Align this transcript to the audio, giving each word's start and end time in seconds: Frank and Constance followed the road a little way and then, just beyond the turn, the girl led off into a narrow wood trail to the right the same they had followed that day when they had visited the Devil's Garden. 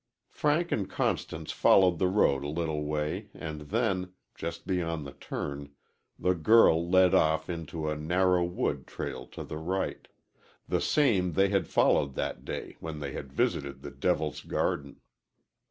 Frank 0.31 0.71
and 0.71 0.89
Constance 0.89 1.51
followed 1.51 1.99
the 1.99 2.07
road 2.07 2.43
a 2.43 2.47
little 2.49 2.85
way 2.85 3.29
and 3.35 3.61
then, 3.69 4.13
just 4.33 4.65
beyond 4.65 5.05
the 5.05 5.11
turn, 5.11 5.75
the 6.17 6.33
girl 6.33 6.89
led 6.89 7.13
off 7.13 7.51
into 7.51 7.87
a 7.87 7.95
narrow 7.95 8.43
wood 8.43 8.87
trail 8.87 9.27
to 9.27 9.43
the 9.43 9.59
right 9.59 10.07
the 10.67 10.81
same 10.81 11.33
they 11.33 11.49
had 11.49 11.67
followed 11.67 12.15
that 12.15 12.43
day 12.43 12.77
when 12.79 12.97
they 12.97 13.11
had 13.11 13.31
visited 13.31 13.83
the 13.83 13.91
Devil's 13.91 14.41
Garden. 14.41 14.99